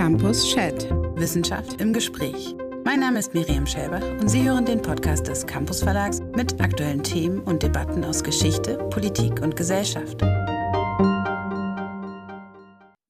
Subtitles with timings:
[0.00, 0.88] Campus Chat.
[1.16, 2.56] Wissenschaft im Gespräch.
[2.84, 7.02] Mein Name ist Miriam Schäber und Sie hören den Podcast des Campus Verlags mit aktuellen
[7.02, 10.22] Themen und Debatten aus Geschichte, Politik und Gesellschaft.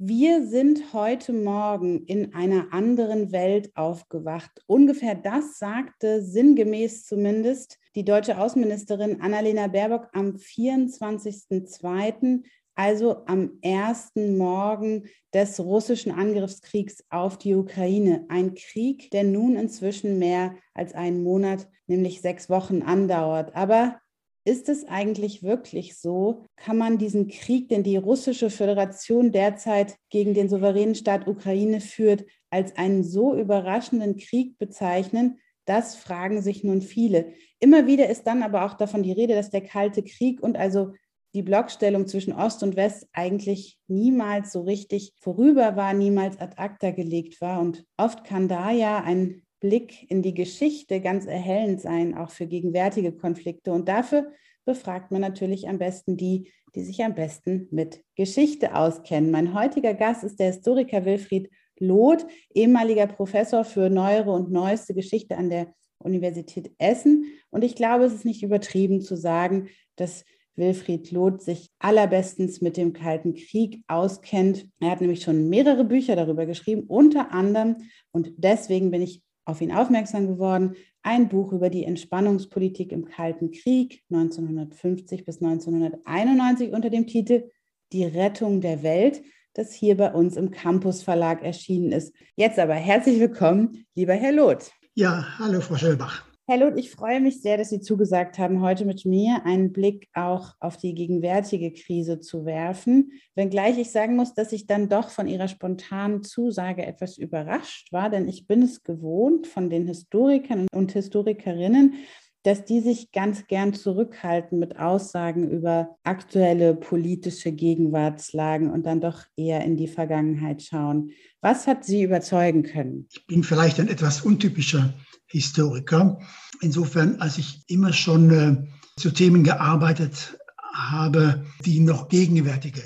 [0.01, 4.51] Wir sind heute Morgen in einer anderen Welt aufgewacht.
[4.67, 12.43] Ungefähr das sagte sinngemäß zumindest die deutsche Außenministerin Annalena Baerbock am 24.02
[12.81, 15.05] also am ersten Morgen
[15.35, 18.25] des russischen Angriffskriegs auf die Ukraine.
[18.31, 23.55] Ein Krieg, der nun inzwischen mehr als einen Monat, nämlich sechs Wochen andauert.
[23.55, 24.01] Aber
[24.47, 26.47] ist es eigentlich wirklich so?
[26.57, 32.25] Kann man diesen Krieg, den die russische Föderation derzeit gegen den souveränen Staat Ukraine führt,
[32.49, 35.39] als einen so überraschenden Krieg bezeichnen?
[35.67, 37.35] Das fragen sich nun viele.
[37.59, 40.95] Immer wieder ist dann aber auch davon die Rede, dass der Kalte Krieg und also
[41.35, 46.91] die Blockstellung zwischen Ost und West eigentlich niemals so richtig vorüber war, niemals ad acta
[46.91, 47.61] gelegt war.
[47.61, 52.47] Und oft kann da ja ein Blick in die Geschichte ganz erhellend sein, auch für
[52.47, 53.73] gegenwärtige Konflikte.
[53.73, 54.33] Und dafür
[54.65, 59.31] befragt man natürlich am besten die, die sich am besten mit Geschichte auskennen.
[59.31, 65.37] Mein heutiger Gast ist der Historiker Wilfried Loth, ehemaliger Professor für neuere und neueste Geschichte
[65.37, 67.25] an der Universität Essen.
[67.51, 70.25] Und ich glaube, es ist nicht übertrieben zu sagen, dass
[70.61, 74.69] Wilfried Loth sich allerbestens mit dem Kalten Krieg auskennt.
[74.79, 77.77] Er hat nämlich schon mehrere Bücher darüber geschrieben, unter anderem,
[78.13, 83.51] und deswegen bin ich auf ihn aufmerksam geworden, ein Buch über die Entspannungspolitik im Kalten
[83.51, 87.51] Krieg 1950 bis 1991 unter dem Titel
[87.93, 89.23] Die Rettung der Welt,
[89.55, 92.15] das hier bei uns im Campus Verlag erschienen ist.
[92.37, 94.71] Jetzt aber herzlich willkommen, lieber Herr Loth.
[94.95, 96.30] Ja, hallo Frau Schellbach.
[96.51, 100.55] Herr ich freue mich sehr, dass Sie zugesagt haben, heute mit mir einen Blick auch
[100.59, 103.13] auf die gegenwärtige Krise zu werfen.
[103.37, 108.11] Wenngleich ich sagen muss, dass ich dann doch von Ihrer spontanen Zusage etwas überrascht war,
[108.11, 111.95] denn ich bin es gewohnt von den Historikern und Historikerinnen,
[112.43, 119.23] dass die sich ganz gern zurückhalten mit Aussagen über aktuelle politische Gegenwartslagen und dann doch
[119.37, 121.13] eher in die Vergangenheit schauen.
[121.43, 123.07] Was hat Sie überzeugen können?
[123.13, 124.95] Ich bin vielleicht ein etwas untypischer
[125.31, 126.19] Historiker.
[126.61, 130.39] Insofern, als ich immer schon äh, zu Themen gearbeitet
[130.73, 132.83] habe, die noch gegenwärtige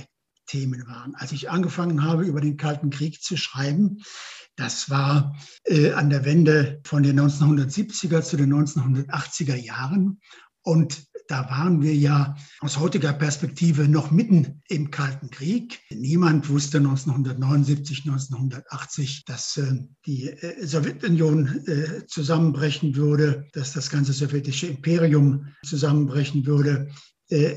[0.46, 1.14] Themen waren.
[1.14, 4.02] Als ich angefangen habe, über den Kalten Krieg zu schreiben,
[4.56, 10.20] das war äh, an der Wende von den 1970er zu den 1980er Jahren.
[10.62, 15.80] Und da waren wir ja aus heutiger Perspektive noch mitten im Kalten Krieg.
[15.90, 19.72] Niemand wusste 1979, 1980, dass äh,
[20.06, 26.88] die äh, Sowjetunion äh, zusammenbrechen würde, dass das ganze sowjetische Imperium zusammenbrechen würde,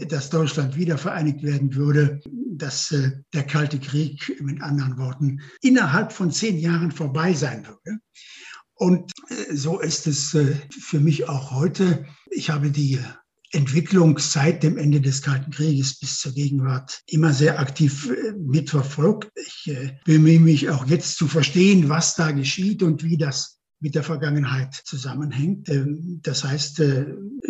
[0.08, 2.22] dass Deutschland wieder vereinigt werden würde,
[2.56, 2.88] dass
[3.34, 8.00] der Kalte Krieg mit anderen Worten innerhalb von zehn Jahren vorbei sein würde.
[8.76, 9.12] Und
[9.52, 10.30] so ist es
[10.70, 12.06] für mich auch heute.
[12.32, 12.98] Ich habe die
[13.52, 19.32] Entwicklung seit dem Ende des Kalten Krieges bis zur Gegenwart immer sehr aktiv mitverfolgt.
[19.36, 19.72] Ich
[20.06, 24.74] bemühe mich auch jetzt zu verstehen, was da geschieht und wie das mit der Vergangenheit
[24.74, 25.70] zusammenhängt.
[25.70, 27.06] Ähm, das heißt, äh,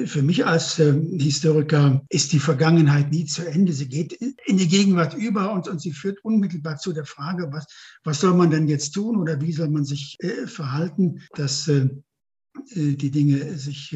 [0.06, 3.72] für mich als ähm, Historiker ist die Vergangenheit nie zu Ende.
[3.72, 7.66] Sie geht in die Gegenwart über und, und sie führt unmittelbar zu der Frage, was,
[8.04, 11.90] was soll man denn jetzt tun oder wie soll man sich äh, verhalten, dass äh,
[12.76, 13.96] die Dinge sich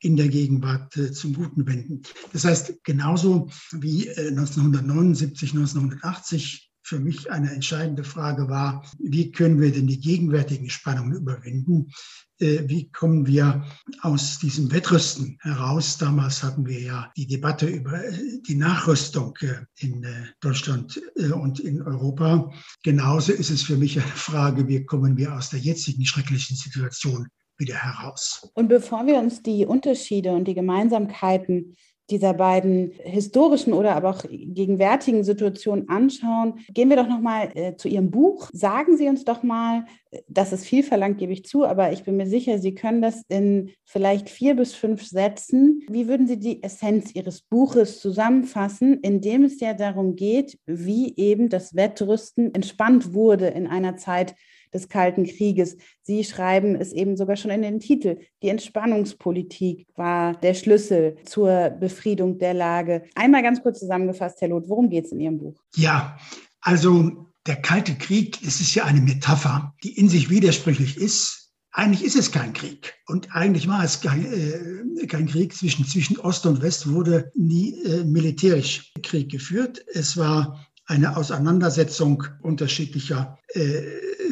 [0.00, 2.02] in der Gegenwart zum Guten wenden.
[2.32, 9.70] Das heißt, genauso wie 1979, 1980 für mich eine entscheidende Frage war, wie können wir
[9.70, 11.92] denn die gegenwärtigen Spannungen überwinden?
[12.40, 13.64] Äh, wie kommen wir
[14.00, 15.98] aus diesem Wettrüsten heraus?
[15.98, 20.04] Damals hatten wir ja die Debatte über äh, die Nachrüstung äh, in
[20.40, 21.00] Deutschland
[21.32, 22.50] und in Europa.
[22.82, 27.28] Genauso ist es für mich eine Frage, wie kommen wir aus der jetzigen schrecklichen Situation
[27.60, 28.50] wieder heraus.
[28.54, 31.76] Und bevor wir uns die Unterschiede und die Gemeinsamkeiten
[32.10, 37.76] dieser beiden historischen oder aber auch gegenwärtigen Situationen anschauen, gehen wir doch noch mal äh,
[37.76, 38.50] zu Ihrem Buch.
[38.52, 39.84] Sagen Sie uns doch mal,
[40.28, 43.22] das ist viel verlangt, gebe ich zu, aber ich bin mir sicher, Sie können das
[43.28, 45.82] in vielleicht vier bis fünf Sätzen.
[45.88, 51.16] Wie würden Sie die Essenz Ihres Buches zusammenfassen, in dem es ja darum geht, wie
[51.16, 54.34] eben das Wettrüsten entspannt wurde in einer Zeit,
[54.72, 55.76] des Kalten Krieges.
[56.02, 58.18] Sie schreiben es eben sogar schon in den Titel.
[58.42, 63.02] Die Entspannungspolitik war der Schlüssel zur Befriedung der Lage.
[63.14, 65.62] Einmal ganz kurz zusammengefasst, Herr Loth, worum geht es in Ihrem Buch?
[65.76, 66.18] Ja,
[66.60, 71.52] also der Kalte Krieg, es ist ja eine Metapher, die in sich widersprüchlich ist.
[71.72, 72.94] Eigentlich ist es kein Krieg.
[73.06, 77.80] Und eigentlich war es kein, äh, kein Krieg zwischen, zwischen Ost und West, wurde nie
[77.84, 79.84] äh, militärisch Krieg geführt.
[79.94, 83.80] Es war eine Auseinandersetzung unterschiedlicher äh,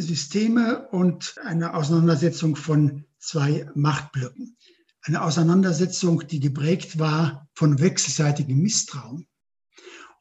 [0.01, 4.57] Systeme und eine Auseinandersetzung von zwei Machtblöcken.
[5.03, 9.29] Eine Auseinandersetzung, die geprägt war von wechselseitigem Misstrauen.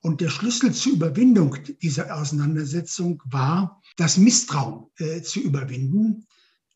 [0.01, 6.27] Und der Schlüssel zur Überwindung dieser Auseinandersetzung war, das Misstrauen äh, zu überwinden,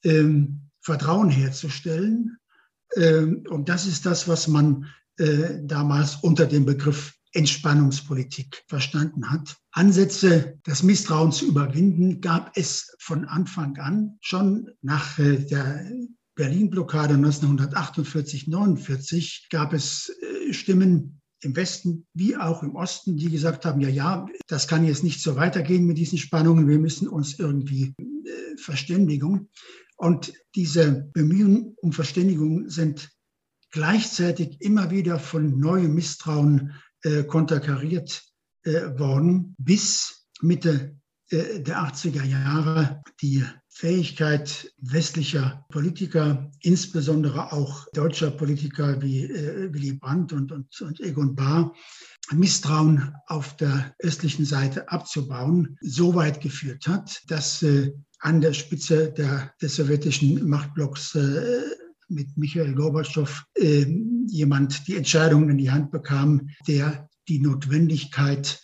[0.03, 2.39] ähm, Vertrauen herzustellen.
[2.95, 4.87] Ähm, und das ist das, was man
[5.17, 9.57] äh, damals unter dem Begriff Entspannungspolitik verstanden hat.
[9.71, 14.17] Ansätze, das Misstrauen zu überwinden, gab es von Anfang an.
[14.21, 15.89] Schon nach äh, der
[16.35, 23.65] Berlin-Blockade 1948, 49 gab es äh, Stimmen im Westen wie auch im Osten, die gesagt
[23.65, 27.39] haben, ja, ja, das kann jetzt nicht so weitergehen mit diesen Spannungen, wir müssen uns
[27.39, 29.49] irgendwie äh, verständigen.
[29.97, 33.09] Und diese Bemühungen um Verständigung sind
[33.71, 36.73] gleichzeitig immer wieder von neuem Misstrauen
[37.03, 38.24] äh, konterkariert
[38.63, 40.95] äh, worden, bis Mitte
[41.30, 49.94] äh, der 80er Jahre die Fähigkeit westlicher Politiker, insbesondere auch deutscher Politiker wie äh, Willy
[49.94, 51.74] Brandt und, und, und Egon Bahr,
[52.31, 59.12] Misstrauen auf der östlichen Seite abzubauen, so weit geführt hat, dass äh, an der Spitze
[59.12, 61.62] der, des sowjetischen Machtblocks äh,
[62.11, 63.85] mit Michael Gorbatschow äh,
[64.27, 68.61] jemand die Entscheidung in die Hand bekam, der die Notwendigkeit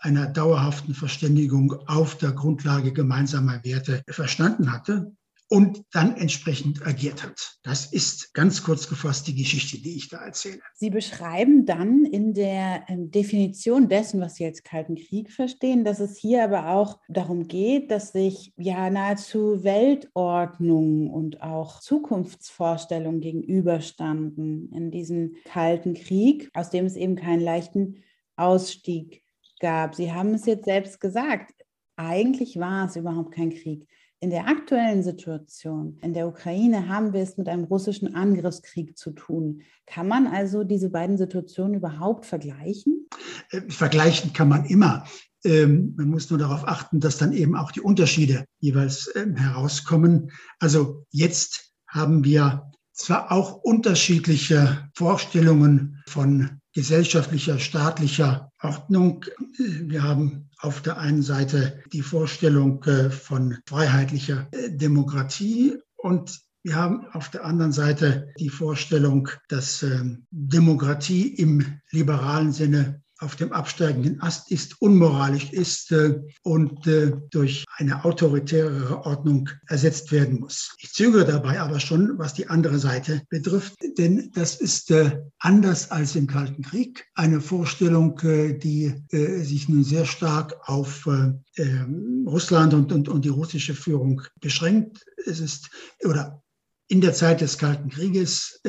[0.00, 5.12] einer dauerhaften Verständigung auf der Grundlage gemeinsamer Werte verstanden hatte
[5.48, 7.58] und dann entsprechend agiert hat.
[7.62, 10.60] Das ist ganz kurz gefasst die Geschichte, die ich da erzähle.
[10.74, 16.00] Sie beschreiben dann in der ähm, Definition dessen, was Sie als Kalten Krieg verstehen, dass
[16.00, 24.72] es hier aber auch darum geht, dass sich ja nahezu Weltordnung und auch Zukunftsvorstellungen gegenüberstanden
[24.72, 28.02] in diesem Kalten Krieg, aus dem es eben keinen leichten
[28.36, 29.22] Ausstieg
[29.60, 29.94] gab.
[29.94, 31.52] Sie haben es jetzt selbst gesagt.
[31.96, 33.86] Eigentlich war es überhaupt kein Krieg.
[34.26, 39.12] In der aktuellen Situation in der Ukraine haben wir es mit einem russischen Angriffskrieg zu
[39.12, 39.62] tun.
[39.86, 43.06] Kann man also diese beiden Situationen überhaupt vergleichen?
[43.52, 45.04] Äh, vergleichen kann man immer.
[45.44, 50.32] Ähm, man muss nur darauf achten, dass dann eben auch die Unterschiede jeweils ähm, herauskommen.
[50.58, 59.24] Also jetzt haben wir zwar auch unterschiedliche Vorstellungen von gesellschaftlicher, staatlicher Ordnung.
[59.56, 66.74] Wir haben auf der einen Seite die Vorstellung äh, von freiheitlicher äh, Demokratie und wir
[66.74, 73.52] haben auf der anderen Seite die Vorstellung, dass ähm, Demokratie im liberalen Sinne auf dem
[73.52, 80.74] absteigenden Ast ist, unmoralisch ist äh, und äh, durch eine autoritäre Ordnung ersetzt werden muss.
[80.78, 85.90] Ich zögere dabei aber schon, was die andere Seite betrifft, denn das ist äh, anders
[85.90, 91.32] als im Kalten Krieg eine Vorstellung, äh, die äh, sich nun sehr stark auf äh,
[91.62, 95.04] ähm, Russland und, und, und die russische Führung beschränkt.
[95.24, 95.70] Es ist,
[96.04, 96.42] oder
[96.88, 98.60] in der Zeit des Kalten Krieges,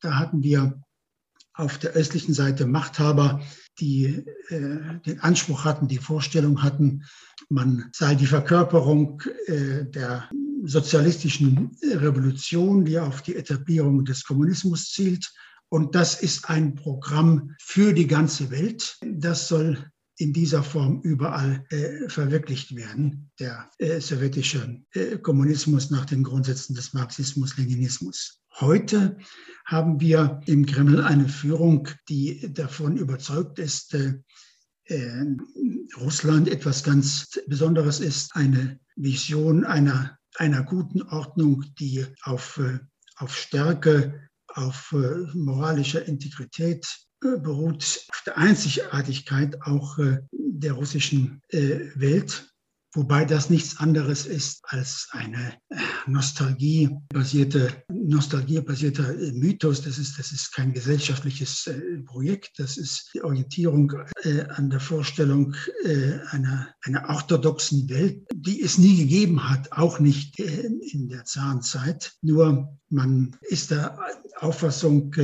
[0.00, 0.80] da hatten wir
[1.58, 3.42] auf der östlichen Seite Machthaber,
[3.80, 7.04] die äh, den Anspruch hatten, die Vorstellung hatten,
[7.48, 10.28] man sei die Verkörperung äh, der
[10.64, 15.32] sozialistischen Revolution, die auf die Etablierung des Kommunismus zielt.
[15.68, 18.96] Und das ist ein Programm für die ganze Welt.
[19.02, 26.06] Das soll in dieser Form überall äh, verwirklicht werden, der äh, sowjetische äh, Kommunismus nach
[26.06, 28.40] den Grundsätzen des Marxismus-Leninismus.
[28.60, 29.16] Heute
[29.66, 34.14] haben wir im Kreml eine Führung, die davon überzeugt ist, äh,
[34.86, 35.26] äh,
[36.00, 42.80] Russland etwas ganz Besonderes ist, eine Vision einer, einer guten Ordnung, die auf, äh,
[43.16, 46.84] auf Stärke, auf äh, moralischer Integrität
[47.22, 49.98] äh, beruht, auf der Einzigartigkeit auch
[50.32, 52.50] der russischen Welt
[52.94, 55.76] wobei das nichts anderes ist als eine äh,
[56.06, 59.82] nostalgiebasierte, nostalgiebasierter äh, Mythos.
[59.82, 62.58] Das ist, das ist kein gesellschaftliches äh, Projekt.
[62.58, 63.92] Das ist die Orientierung
[64.48, 65.54] an der Vorstellung
[66.30, 72.12] einer, einer orthodoxen Welt, die es nie gegeben hat, auch nicht in der Zarenzeit.
[72.22, 73.98] Nur man ist der
[74.36, 75.14] Auffassung,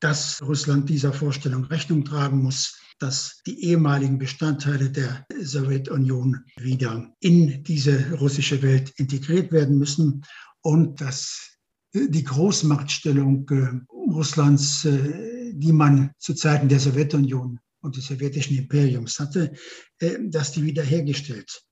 [0.00, 7.64] dass Russland dieser Vorstellung Rechnung tragen muss dass die ehemaligen Bestandteile der Sowjetunion wieder in
[7.64, 10.24] diese russische Welt integriert werden müssen
[10.62, 11.54] und dass
[11.94, 19.20] die Großmachtstellung äh, Russlands, äh, die man zu Zeiten der Sowjetunion und des sowjetischen Imperiums
[19.20, 19.52] hatte,
[20.00, 21.62] äh, dass die wiederhergestellt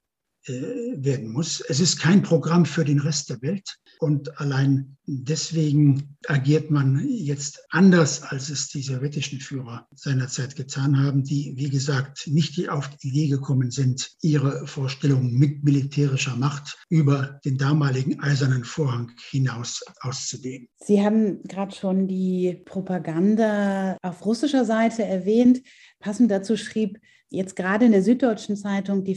[0.49, 1.61] werden muss.
[1.61, 3.79] Es ist kein Programm für den Rest der Welt.
[3.99, 11.23] Und allein deswegen agiert man jetzt anders, als es die sowjetischen Führer seinerzeit getan haben,
[11.23, 17.41] die, wie gesagt, nicht auf die Idee gekommen sind, ihre Vorstellungen mit militärischer Macht über
[17.45, 20.67] den damaligen eisernen Vorhang hinaus auszudehnen.
[20.79, 25.63] Sie haben gerade schon die Propaganda auf russischer Seite erwähnt.
[26.01, 26.99] Passend dazu schrieb
[27.31, 29.15] jetzt gerade in der Süddeutschen Zeitung die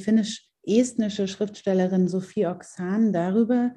[0.65, 3.71] finnisch-estnische Schriftstellerin Sophie Oksan darüber,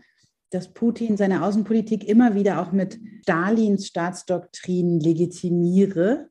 [0.51, 6.31] dass Putin seine Außenpolitik immer wieder auch mit Stalins Staatsdoktrin legitimiere.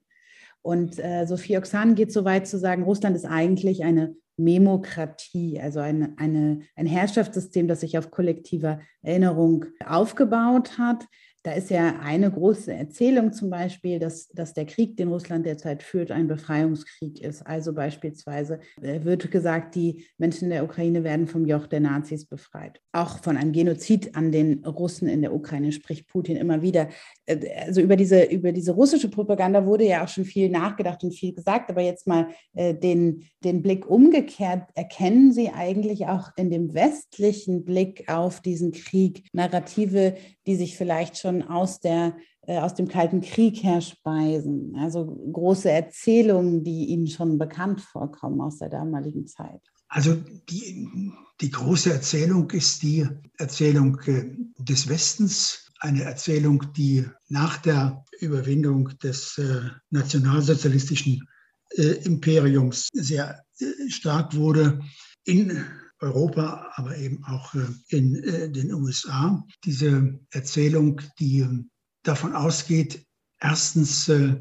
[0.62, 5.80] Und äh, Sophie Oksan geht so weit zu sagen, Russland ist eigentlich eine Memokratie, also
[5.80, 11.06] eine, eine, ein Herrschaftssystem, das sich auf kollektiver Erinnerung aufgebaut hat.
[11.44, 15.84] Da ist ja eine große Erzählung zum Beispiel, dass, dass der Krieg, den Russland derzeit
[15.84, 17.46] führt, ein Befreiungskrieg ist.
[17.46, 22.26] Also beispielsweise äh, wird gesagt, die Menschen in der Ukraine werden vom Joch der Nazis
[22.26, 22.82] befreit.
[22.92, 26.90] Auch von einem Genozid an den Russen in der Ukraine spricht Putin immer wieder.
[27.26, 31.14] Äh, also über diese, über diese russische Propaganda wurde ja auch schon viel nachgedacht und
[31.14, 31.70] viel gesagt.
[31.70, 37.64] Aber jetzt mal äh, den, den Blick umgekehrt, erkennen Sie eigentlich auch in dem westlichen
[37.64, 40.16] Blick auf diesen Krieg Narrative,
[40.48, 44.76] die sich vielleicht schon aus, der, äh, aus dem Kalten Krieg her speisen.
[44.78, 49.62] Also große Erzählungen, die Ihnen schon bekannt vorkommen aus der damaligen Zeit.
[49.90, 50.16] Also
[50.50, 53.08] die, die große Erzählung ist die
[53.38, 61.28] Erzählung äh, des Westens, eine Erzählung, die nach der Überwindung des äh, nationalsozialistischen
[61.76, 64.80] äh, Imperiums sehr äh, stark wurde
[65.24, 65.64] in
[66.00, 69.44] Europa, aber eben auch äh, in äh, den USA.
[69.64, 71.70] Diese Erzählung, die ähm,
[72.04, 73.06] davon ausgeht,
[73.40, 74.36] erstens, äh,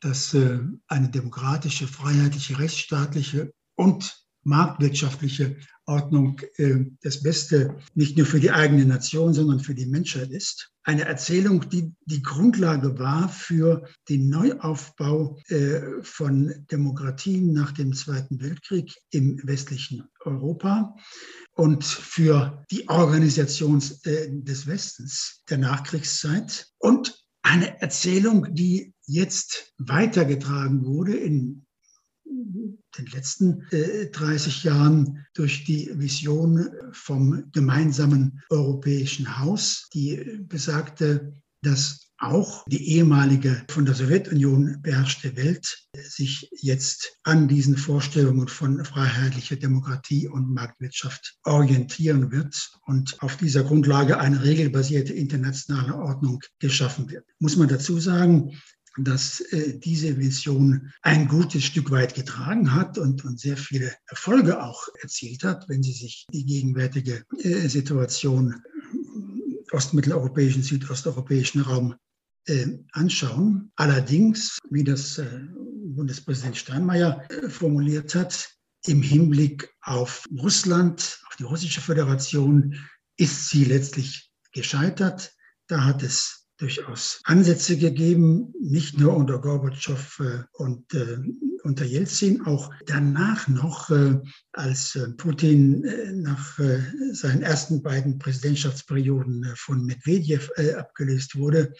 [0.00, 0.34] dass
[0.88, 5.56] eine demokratische, freiheitliche, rechtsstaatliche und marktwirtschaftliche
[5.86, 10.70] Ordnung äh, das Beste nicht nur für die eigene Nation, sondern für die Menschheit ist.
[10.84, 18.40] Eine Erzählung, die die Grundlage war für den Neuaufbau äh, von Demokratien nach dem Zweiten
[18.40, 20.94] Weltkrieg im westlichen Europa
[21.52, 30.84] und für die Organisation äh, des Westens der Nachkriegszeit und eine Erzählung, die jetzt weitergetragen
[30.84, 31.66] wurde in
[32.98, 42.12] den letzten äh, 30 Jahren durch die Vision vom gemeinsamen europäischen Haus, die besagte, dass
[42.22, 49.56] auch die ehemalige von der Sowjetunion beherrschte Welt sich jetzt an diesen Vorstellungen von freiheitlicher
[49.56, 57.24] Demokratie und Marktwirtschaft orientieren wird und auf dieser Grundlage eine regelbasierte internationale Ordnung geschaffen wird.
[57.40, 58.52] Muss man dazu sagen,
[58.98, 64.62] dass äh, diese Vision ein gutes Stück weit getragen hat und, und sehr viele Erfolge
[64.62, 71.94] auch erzielt hat, wenn Sie sich die gegenwärtige äh, Situation im ostmitteleuropäischen, südosteuropäischen Raum
[72.46, 73.72] äh, anschauen.
[73.76, 75.20] Allerdings, wie das
[75.84, 78.50] Bundespräsident Steinmeier formuliert hat,
[78.86, 82.76] im Hinblick auf Russland, auf die russische Föderation,
[83.16, 85.32] ist sie letztlich gescheitert.
[85.68, 91.18] Da hat es durchaus Ansätze gegeben, nicht nur unter Gorbatschow äh, und äh,
[91.64, 94.18] unter Jelzin, auch danach noch, äh,
[94.52, 95.86] als Putin
[96.22, 96.58] nach
[97.12, 101.72] seinen ersten beiden Präsidentschaftsperioden von Medvedev abgelöst wurde,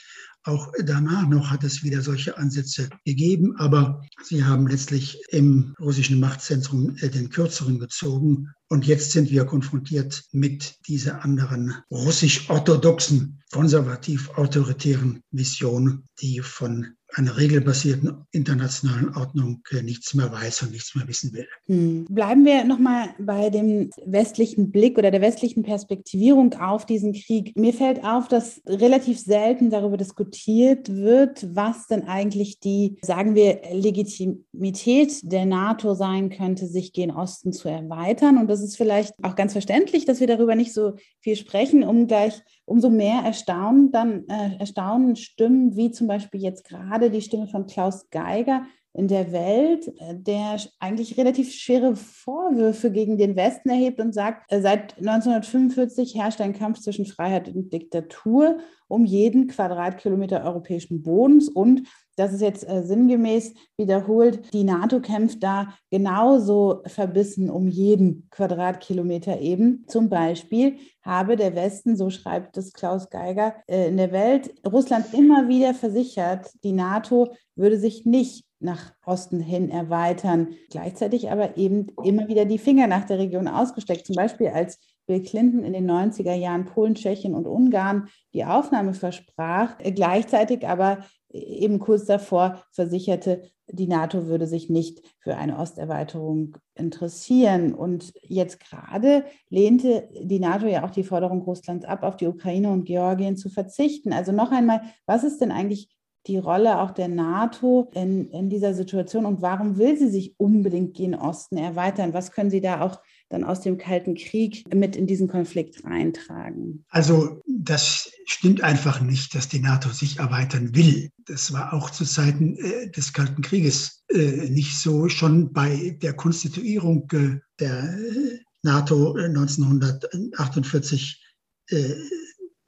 [0.45, 6.19] auch danach noch hat es wieder solche Ansätze gegeben, aber sie haben letztlich im russischen
[6.19, 8.49] Machtzentrum den kürzeren gezogen.
[8.69, 18.27] Und jetzt sind wir konfrontiert mit dieser anderen russisch-orthodoxen, konservativ-autoritären Vision, die von einer regelbasierten
[18.31, 21.47] internationalen Ordnung äh, nichts mehr weiß und nichts mehr wissen will.
[21.67, 22.07] Hm.
[22.09, 27.57] Bleiben wir nochmal bei dem westlichen Blick oder der westlichen Perspektivierung auf diesen Krieg.
[27.57, 33.61] Mir fällt auf, dass relativ selten darüber diskutiert wird, was denn eigentlich die, sagen wir,
[33.73, 38.39] Legitimität der NATO sein könnte, sich gen Osten zu erweitern.
[38.39, 42.07] Und das ist vielleicht auch ganz verständlich, dass wir darüber nicht so viel sprechen, um
[42.07, 47.47] gleich umso mehr Erstaunen, dann äh, Erstaunen Stimmen, wie zum Beispiel jetzt gerade die Stimme
[47.49, 48.63] von Klaus Geiger
[48.95, 54.53] in der Welt, äh, der eigentlich relativ schwere Vorwürfe gegen den Westen erhebt und sagt,
[54.53, 61.49] äh, seit 1945 herrscht ein Kampf zwischen Freiheit und Diktatur um jeden Quadratkilometer europäischen Bodens
[61.49, 68.29] und das ist jetzt äh, sinngemäß wiederholt, die NATO kämpft da genauso verbissen um jeden
[68.31, 69.85] Quadratkilometer eben.
[69.89, 75.13] Zum Beispiel habe der Westen, so schreibt es Klaus Geiger, äh, in der Welt Russland
[75.15, 81.89] immer wieder versichert, die NATO würde sich nicht nach Osten hin erweitern, gleichzeitig aber eben
[82.05, 84.07] immer wieder die Finger nach der Region ausgesteckt.
[84.07, 88.95] Zum Beispiel als Bill Clinton in den 90er Jahren Polen, Tschechien und Ungarn die Aufnahme
[88.95, 90.99] versprach, gleichzeitig aber
[91.33, 97.75] eben kurz davor versicherte, die NATO würde sich nicht für eine Osterweiterung interessieren.
[97.75, 102.71] Und jetzt gerade lehnte die NATO ja auch die Forderung Russlands ab, auf die Ukraine
[102.71, 104.13] und Georgien zu verzichten.
[104.13, 105.89] Also noch einmal, was ist denn eigentlich
[106.27, 110.95] die Rolle auch der NATO in, in dieser Situation und warum will sie sich unbedingt
[110.95, 112.15] gen Osten erweitern?
[112.15, 113.01] Was können Sie da auch
[113.33, 116.85] dann aus dem Kalten Krieg mit in diesen Konflikt reintragen?
[116.89, 121.11] Also das stimmt einfach nicht, dass die NATO sich erweitern will.
[121.27, 125.09] Das war auch zu Zeiten äh, des Kalten Krieges äh, nicht so.
[125.09, 131.21] Schon bei der Konstituierung äh, der äh, NATO 1948,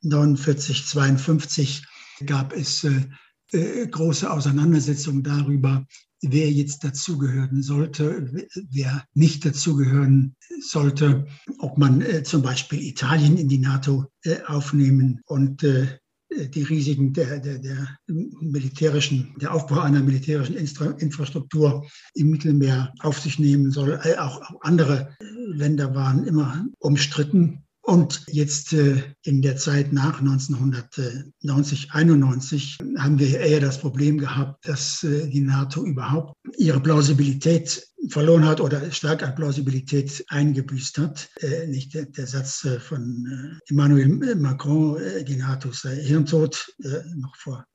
[0.02, 1.86] 49, 52
[2.26, 3.06] gab es äh,
[3.52, 5.86] äh, große Auseinandersetzungen darüber,
[6.30, 11.26] wer jetzt dazugehören sollte, wer nicht dazugehören sollte,
[11.58, 15.98] ob man äh, zum Beispiel Italien in die NATO äh, aufnehmen und äh,
[16.30, 23.38] die Risiken der, der, der, militärischen, der Aufbau einer militärischen Infrastruktur im Mittelmeer auf sich
[23.38, 24.00] nehmen soll.
[24.02, 27.63] Äh, auch, auch andere Länder waren immer umstritten.
[27.84, 34.66] Und jetzt äh, in der Zeit nach 1990, 91 haben wir eher das Problem gehabt,
[34.66, 41.28] dass äh, die NATO überhaupt ihre Plausibilität verloren hat oder stark an Plausibilität eingebüßt hat.
[41.40, 44.98] Äh, nicht der, Satz von Emmanuel Macron,
[45.28, 46.74] die NATO sei hirntot,
[47.16, 47.66] noch vor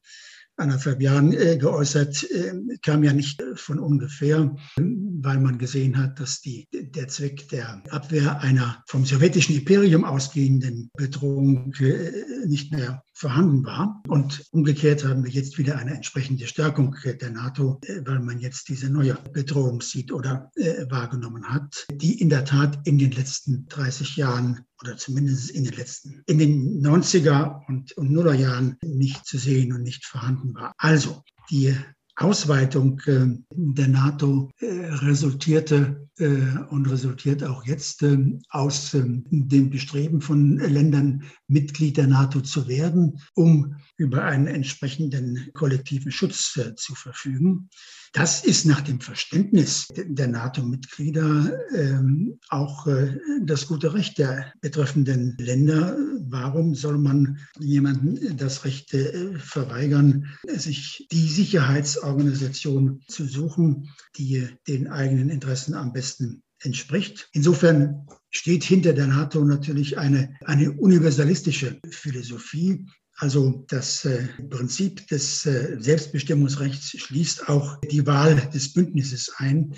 [0.59, 6.41] anderthalb Jahren äh, geäußert, äh, kam ja nicht von ungefähr, weil man gesehen hat, dass
[6.41, 12.11] die, der Zweck der Abwehr einer vom sowjetischen Imperium ausgehenden Bedrohung äh,
[12.45, 14.01] nicht mehr vorhanden war.
[14.07, 18.69] Und umgekehrt haben wir jetzt wieder eine entsprechende Stärkung der NATO, äh, weil man jetzt
[18.69, 23.67] diese neue Bedrohung sieht oder äh, wahrgenommen hat, die in der Tat in den letzten
[23.67, 29.37] 30 Jahren oder zumindest in den letzten, in den 90er und, und Nullerjahren nicht zu
[29.37, 30.73] sehen und nicht vorhanden war.
[30.77, 31.75] Also die
[32.19, 36.27] Ausweitung äh, der NATO äh, resultierte äh,
[36.69, 38.05] und resultiert auch jetzt
[38.49, 46.11] aus dem Bestreben von Ländern, Mitglied der NATO zu werden, um über einen entsprechenden kollektiven
[46.11, 47.69] Schutz zu verfügen.
[48.13, 55.35] Das ist nach dem Verständnis der NATO-Mitglieder ähm, auch äh, das gute Recht der betreffenden
[55.39, 55.95] Länder.
[56.27, 64.87] Warum soll man jemandem das Recht äh, verweigern, sich die Sicherheitsorganisation zu suchen, die den
[64.87, 67.29] eigenen Interessen am besten entspricht.
[67.33, 72.85] Insofern steht hinter der NATO natürlich eine, eine universalistische Philosophie,
[73.19, 79.75] also das äh, Prinzip des äh, Selbstbestimmungsrechts schließt auch die Wahl des Bündnisses ein.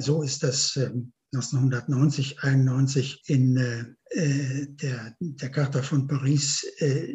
[0.00, 0.78] So ist das
[1.32, 6.66] 1990, ähm, 91 in äh, der, der Charta von Paris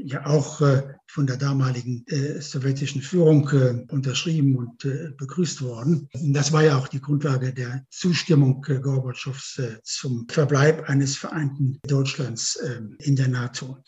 [0.06, 0.62] ja auch
[1.08, 2.06] von der damaligen
[2.40, 3.50] sowjetischen Führung
[3.90, 6.08] unterschrieben und begrüßt worden.
[6.14, 12.58] Das war ja auch die Grundlage der Zustimmung Gorbatschows zum Verbleib eines vereinten Deutschlands
[13.00, 13.84] in der NATO.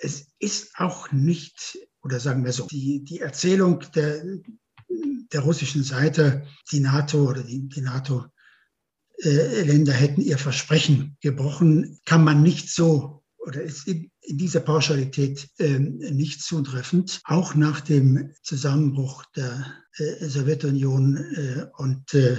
[0.00, 4.24] Es ist auch nicht, oder sagen wir so, die, die Erzählung der,
[5.32, 8.26] der russischen Seite, die NATO oder die, die NATO
[9.20, 15.78] Länder hätten ihr Versprechen gebrochen, kann man nicht so oder ist in, dieser Pauschalität äh,
[15.78, 17.22] nicht zutreffend.
[17.24, 19.64] Auch nach dem Zusammenbruch der
[19.96, 22.36] äh, Sowjetunion äh, und äh,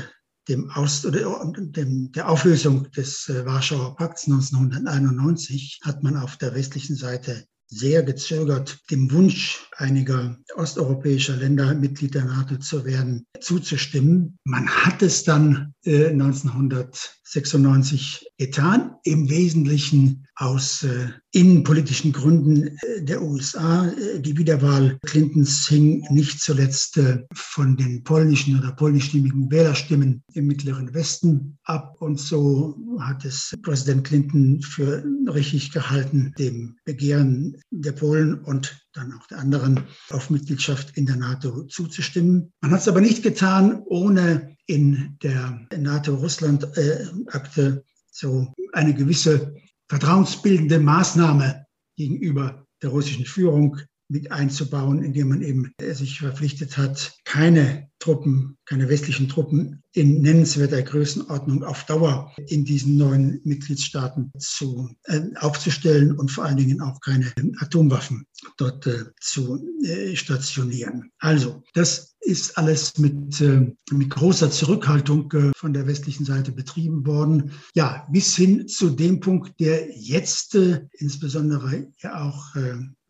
[0.48, 6.54] dem Aus oder dem, der Auflösung des äh, Warschauer Pakts 1991 hat man auf der
[6.54, 14.38] westlichen Seite sehr gezögert, dem Wunsch einiger osteuropäischer Länder, Mitglied der NATO zu werden, zuzustimmen.
[14.44, 23.22] Man hat es dann äh, 1996 getan, im Wesentlichen aus äh, innenpolitischen Gründen äh, der
[23.22, 23.88] USA.
[23.88, 30.48] Äh, die Wiederwahl Clintons hing nicht zuletzt äh, von den polnischen oder polnischstimmigen Wählerstimmen im
[30.48, 31.98] Mittleren Westen ab.
[32.00, 39.12] Und so hat es Präsident Clinton für richtig gehalten, dem Begehren der Polen und dann
[39.14, 42.54] auch der anderen auf Mitgliedschaft in der NATO zuzustimmen.
[42.62, 49.54] Man hat es aber nicht getan, ohne in der NATO-Russland-Akte so eine gewisse
[49.90, 51.66] vertrauensbildende Maßnahme
[51.98, 53.78] gegenüber der russischen Führung
[54.10, 60.82] mit einzubauen, indem man eben sich verpflichtet hat, keine Truppen, keine westlichen Truppen in nennenswerter
[60.82, 67.00] Größenordnung auf Dauer in diesen neuen Mitgliedstaaten zu, äh, aufzustellen und vor allen Dingen auch
[67.02, 68.26] keine Atomwaffen
[68.58, 71.12] dort äh, zu äh, stationieren.
[71.20, 77.06] Also, das ist alles mit, äh, mit großer Zurückhaltung äh, von der westlichen Seite betrieben
[77.06, 77.52] worden.
[77.76, 82.56] Ja, bis hin zu dem Punkt, der jetzt äh, insbesondere ja auch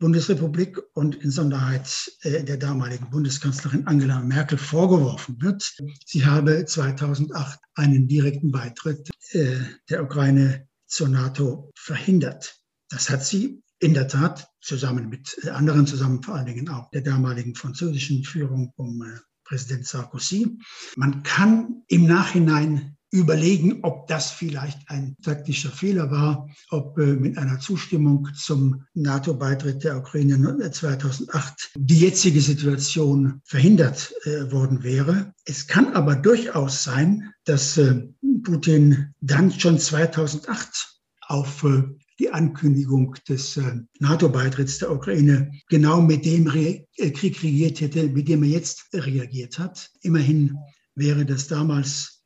[0.00, 5.76] Bundesrepublik und insonderheit der damaligen Bundeskanzlerin Angela Merkel vorgeworfen wird.
[6.06, 12.60] Sie habe 2008 einen direkten Beitritt der Ukraine zur NATO verhindert.
[12.88, 17.00] Das hat sie in der Tat zusammen mit anderen, zusammen vor allen Dingen auch der
[17.00, 20.58] damaligen französischen Führung um äh, Präsident Sarkozy.
[20.96, 27.36] Man kann im Nachhinein überlegen, ob das vielleicht ein taktischer Fehler war, ob äh, mit
[27.38, 35.34] einer Zustimmung zum NATO-Beitritt der Ukraine 2008 die jetzige Situation verhindert äh, worden wäre.
[35.44, 38.06] Es kann aber durchaus sein, dass äh,
[38.44, 41.82] Putin dann schon 2008 auf äh,
[42.20, 48.28] die Ankündigung des äh, NATO-Beitritts der Ukraine genau mit dem äh, Krieg regiert hätte, mit
[48.28, 49.90] dem er jetzt reagiert hat.
[50.02, 50.56] Immerhin
[50.94, 52.19] wäre das damals äh,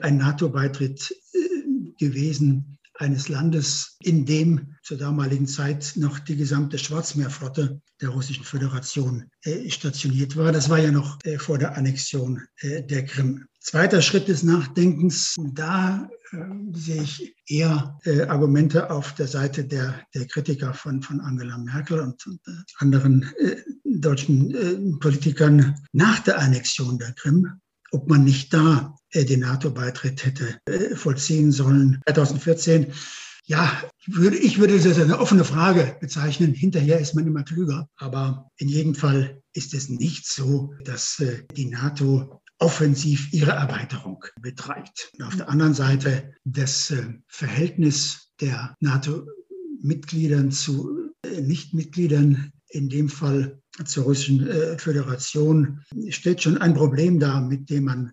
[0.00, 1.14] ein NATO-Beitritt
[1.98, 9.30] gewesen eines Landes, in dem zur damaligen Zeit noch die gesamte Schwarzmeerflotte der Russischen Föderation
[9.68, 10.50] stationiert war.
[10.50, 13.46] Das war ja noch vor der Annexion der Krim.
[13.60, 16.36] Zweiter Schritt des Nachdenkens, da äh,
[16.72, 22.00] sehe ich eher äh, Argumente auf der Seite der, der Kritiker von, von Angela Merkel
[22.00, 27.60] und, und äh, anderen äh, deutschen äh, Politikern nach der Annexion der Krim,
[27.90, 30.60] ob man nicht da äh, den NATO-Beitritt hätte
[30.96, 32.00] vollziehen sollen.
[32.06, 32.92] 2014
[33.48, 36.52] ja, ich würde, ich würde das als eine offene Frage bezeichnen.
[36.52, 37.88] Hinterher ist man immer klüger.
[37.96, 41.22] Aber in jedem Fall ist es nicht so, dass
[41.56, 45.12] die NATO offensiv ihre Erweiterung betreibt.
[45.16, 53.08] Und auf der anderen Seite das äh, Verhältnis der NATO-Mitgliedern zu äh, Nichtmitgliedern, in dem
[53.08, 58.12] Fall zur Russischen äh, Föderation, stellt schon ein Problem dar, mit dem man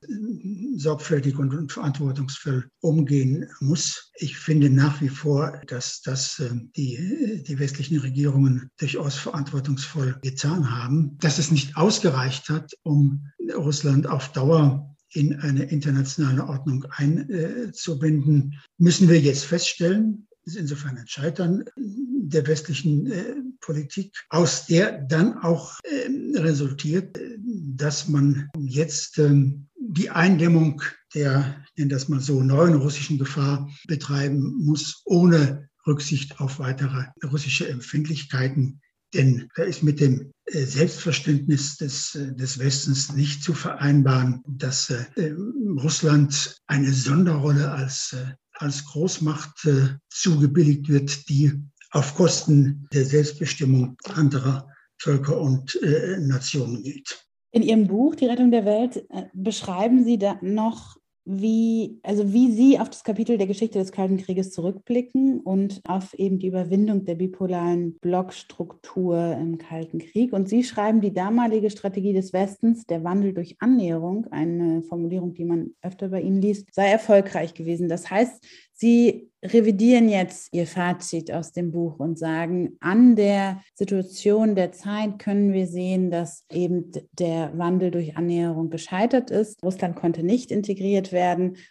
[0.77, 4.11] sorgfältig und verantwortungsvoll umgehen muss.
[4.15, 6.41] Ich finde nach wie vor, dass das
[6.75, 14.07] die, die westlichen Regierungen durchaus verantwortungsvoll getan haben, dass es nicht ausgereicht hat, um Russland
[14.07, 21.63] auf Dauer in eine internationale Ordnung einzubinden, müssen wir jetzt feststellen, ist insofern ein Scheitern
[21.77, 30.09] der westlichen äh, Politik, aus der dann auch äh, resultiert, dass man jetzt ähm, die
[30.09, 30.81] Eindämmung
[31.13, 37.67] der, nennen das mal so, neuen russischen Gefahr betreiben muss, ohne Rücksicht auf weitere russische
[37.69, 38.81] Empfindlichkeiten.
[39.13, 44.89] Denn da ist mit dem äh, Selbstverständnis des, äh, des Westens nicht zu vereinbaren, dass
[44.89, 45.33] äh,
[45.81, 48.15] Russland eine Sonderrolle als,
[48.57, 49.67] als Großmacht
[50.09, 51.51] zugebilligt wird, die
[51.91, 55.79] auf Kosten der Selbstbestimmung anderer Völker und
[56.19, 57.25] Nationen geht.
[57.51, 62.79] In Ihrem Buch Die Rettung der Welt beschreiben Sie da noch wie, also wie Sie
[62.79, 67.15] auf das Kapitel der Geschichte des Kalten Krieges zurückblicken und auf eben die Überwindung der
[67.15, 70.33] bipolaren Blockstruktur im Kalten Krieg.
[70.33, 75.45] Und Sie schreiben, die damalige Strategie des Westens, der Wandel durch Annäherung, eine Formulierung, die
[75.45, 77.89] man öfter bei Ihnen liest, sei erfolgreich gewesen.
[77.89, 78.45] Das heißt,
[78.77, 85.17] Sie revidieren jetzt Ihr Fazit aus dem Buch und sagen, an der Situation der Zeit
[85.17, 89.63] können wir sehen, dass eben der Wandel durch Annäherung gescheitert ist.
[89.63, 91.14] Russland konnte nicht integriert werden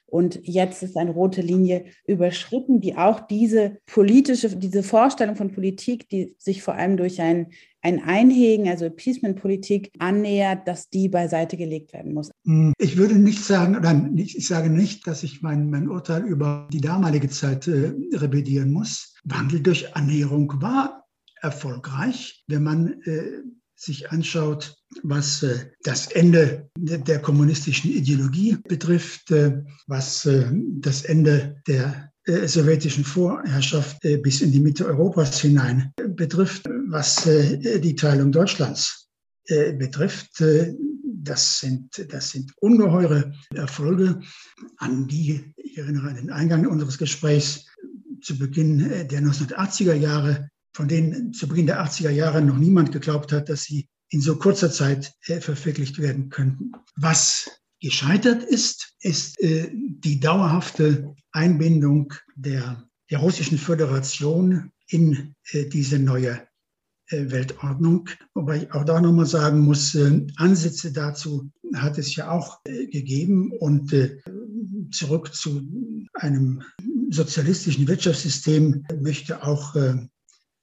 [0.07, 6.09] und jetzt ist eine rote Linie überschritten, die auch diese politische, diese Vorstellung von Politik,
[6.09, 7.49] die sich vor allem durch ein
[7.85, 12.31] ein Einhegen, also Appeasement-Politik annähert, dass die beiseite gelegt werden muss?
[12.47, 16.67] Hm, ich würde nicht sagen, oder ich sage nicht, dass ich mein, mein Urteil über
[16.73, 19.15] die damalige Zeit äh, revidieren muss.
[19.25, 21.05] Wandel durch Annäherung war
[21.43, 23.43] erfolgreich, wenn man äh,
[23.85, 31.61] sich anschaut, was äh, das Ende der kommunistischen Ideologie betrifft, äh, was äh, das Ende
[31.67, 39.11] der sowjetischen Vorherrschaft bis in die Mitte Europas hinein betrifft, was die Teilung Deutschlands
[39.47, 40.43] betrifft.
[41.03, 44.23] Das sind, das sind ungeheure Erfolge,
[44.79, 47.67] an die, ich erinnere an den Eingang unseres Gesprächs,
[48.23, 53.33] zu Beginn der 1980er Jahre, von denen zu Beginn der 80er Jahre noch niemand geglaubt
[53.33, 56.73] hat, dass sie in so kurzer Zeit verwirklicht werden könnten.
[56.97, 65.99] Was gescheitert ist, ist äh, die dauerhafte Einbindung der, der Russischen Föderation in äh, diese
[65.99, 66.47] neue
[67.11, 68.09] Weltordnung.
[68.33, 69.97] Wobei ich auch da nochmal sagen muss,
[70.37, 73.95] Ansätze dazu hat es ja auch gegeben und
[74.91, 75.61] zurück zu
[76.15, 76.63] einem
[77.11, 79.77] sozialistischen Wirtschaftssystem möchte auch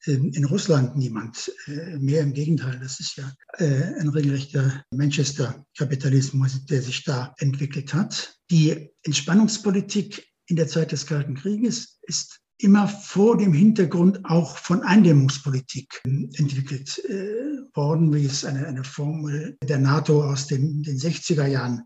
[0.05, 1.51] in Russland niemand
[1.99, 2.21] mehr.
[2.21, 8.35] Im Gegenteil, das ist ja ein regelrechter Manchester-Kapitalismus, der sich da entwickelt hat.
[8.49, 14.83] Die Entspannungspolitik in der Zeit des Kalten Krieges ist immer vor dem Hintergrund auch von
[14.83, 21.47] Eindämmungspolitik entwickelt äh, worden, wie es eine, eine Formel der NATO aus den, den 60er
[21.47, 21.83] Jahren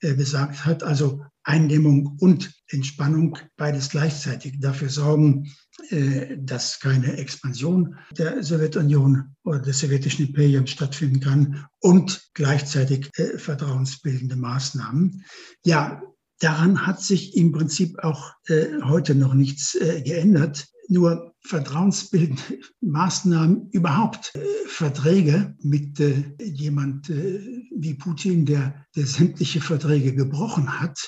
[0.00, 0.82] äh, besagt hat.
[0.82, 5.50] Also Eindämmung und Entspannung, beides gleichzeitig dafür sorgen,
[5.90, 13.38] äh, dass keine Expansion der Sowjetunion oder des sowjetischen Imperiums stattfinden kann und gleichzeitig äh,
[13.38, 15.24] vertrauensbildende Maßnahmen.
[15.64, 16.02] Ja,
[16.40, 20.68] Daran hat sich im Prinzip auch äh, heute noch nichts äh, geändert.
[20.88, 29.60] Nur vertrauensbildende Maßnahmen überhaupt, äh, Verträge mit äh, jemand äh, wie Putin, der, der sämtliche
[29.60, 30.98] Verträge gebrochen hat,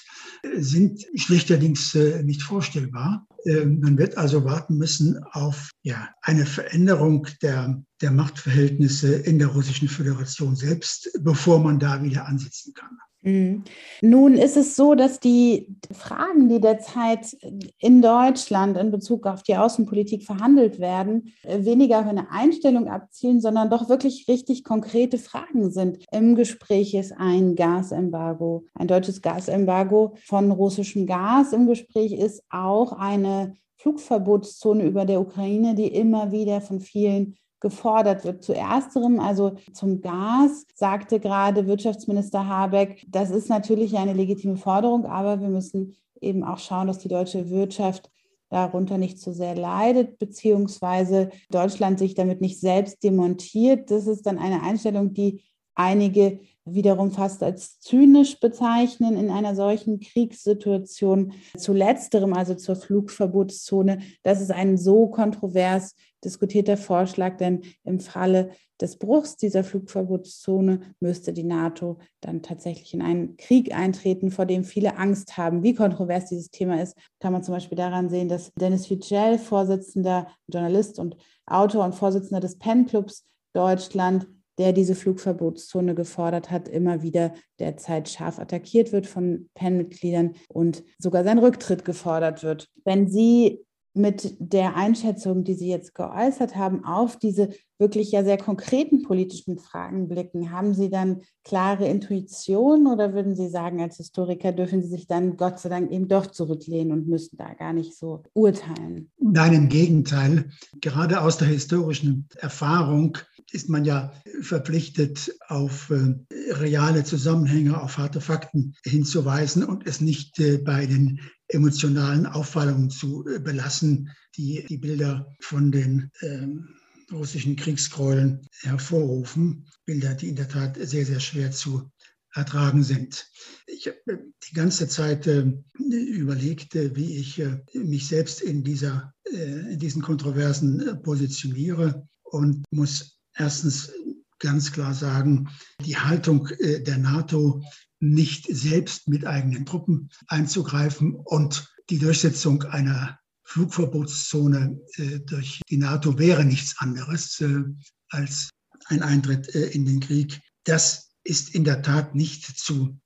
[0.57, 3.27] sind schlichterdings nicht vorstellbar.
[3.45, 9.89] Man wird also warten müssen auf ja, eine Veränderung der, der Machtverhältnisse in der Russischen
[9.89, 12.99] Föderation selbst, bevor man da wieder ansetzen kann.
[13.23, 13.65] Mhm.
[14.01, 17.37] Nun ist es so, dass die Fragen, die derzeit
[17.79, 23.69] in Deutschland in Bezug auf die Außenpolitik verhandelt werden, weniger auf eine Einstellung abzielen, sondern
[23.69, 25.99] doch wirklich richtig konkrete Fragen sind.
[26.11, 31.53] Im Gespräch ist ein Gasembargo, ein deutsches Gasembargo von russischem Gas.
[31.53, 38.25] Im Gespräch ist auch eine Flugverbotszone über der Ukraine, die immer wieder von vielen gefordert
[38.25, 38.43] wird.
[38.43, 45.07] Zu ersterem, also zum Gas, sagte gerade Wirtschaftsminister Habeck, das ist natürlich eine legitime Forderung,
[45.07, 48.11] aber wir müssen eben auch schauen, dass die deutsche Wirtschaft
[48.51, 53.91] darunter nicht zu sehr leidet, beziehungsweise Deutschland sich damit nicht selbst demontiert.
[53.91, 55.43] Das ist dann eine Einstellung, die
[55.75, 56.41] einige
[56.75, 61.33] wiederum fast als zynisch bezeichnen in einer solchen Kriegssituation.
[61.57, 68.51] Zu letzterem, also zur Flugverbotszone, das ist ein so kontrovers diskutierter Vorschlag, denn im Falle
[68.81, 74.65] des Bruchs dieser Flugverbotszone müsste die NATO dann tatsächlich in einen Krieg eintreten, vor dem
[74.65, 75.63] viele Angst haben.
[75.63, 80.29] Wie kontrovers dieses Thema ist, kann man zum Beispiel daran sehen, dass Dennis Yücel, Vorsitzender,
[80.49, 84.27] Journalist und Autor und Vorsitzender des PEN Clubs Deutschland,
[84.61, 91.25] der diese Flugverbotszone gefordert hat, immer wieder derzeit scharf attackiert wird von PEN-Mitgliedern und sogar
[91.25, 92.69] sein Rücktritt gefordert wird.
[92.85, 98.37] Wenn Sie mit der Einschätzung, die Sie jetzt geäußert haben, auf diese wirklich ja sehr
[98.37, 104.53] konkreten politischen Fragen blicken, haben Sie dann klare Intuition oder würden Sie sagen, als Historiker
[104.53, 107.97] dürfen Sie sich dann Gott sei Dank eben doch zurücklehnen und müssen da gar nicht
[107.97, 109.11] so urteilen?
[109.19, 110.51] Nein, im Gegenteil.
[110.81, 113.17] Gerade aus der historischen Erfahrung
[113.53, 116.15] ist man ja verpflichtet, auf äh,
[116.53, 123.27] reale Zusammenhänge, auf harte Fakten hinzuweisen und es nicht äh, bei den emotionalen Aufwallungen zu
[123.27, 126.69] äh, belassen, die die Bilder von den ähm,
[127.13, 129.67] russischen Kriegsgräueln hervorrufen.
[129.85, 131.91] Bilder, die in der Tat sehr, sehr schwer zu
[132.33, 133.29] ertragen sind.
[133.67, 135.43] Ich habe die ganze Zeit äh,
[135.79, 137.43] überlegt, wie ich
[137.75, 143.93] mich selbst in, dieser, in diesen Kontroversen positioniere und muss erstens
[144.39, 145.49] ganz klar sagen,
[145.85, 147.63] die Haltung äh, der NATO,
[148.03, 156.19] nicht selbst mit eigenen Truppen einzugreifen und die Durchsetzung einer Flugverbotszone äh, durch die NATO
[156.19, 157.63] wäre nichts anderes äh,
[158.09, 158.49] als
[158.87, 160.41] ein Eintritt in den Krieg.
[160.65, 162.99] Das ist in der Tat nicht zu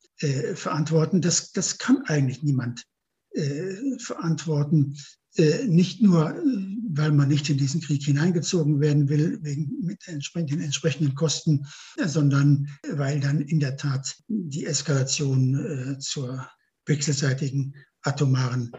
[0.54, 1.20] verantworten.
[1.20, 2.84] Das, das kann eigentlich niemand
[3.98, 4.96] verantworten.
[5.66, 6.40] Nicht nur,
[6.96, 11.66] weil man nicht in diesen Krieg hineingezogen werden will, wegen mit den entsprechenden Kosten,
[12.04, 15.54] sondern weil dann in der Tat die Eskalation
[15.94, 16.48] äh, zur
[16.86, 18.72] wechselseitigen atomaren